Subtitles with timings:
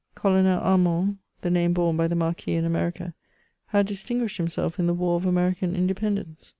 [0.15, 3.13] Colonel Armand (the name borne by the Marquis in America)
[3.67, 6.49] had distinguished himself in the war of American Independence.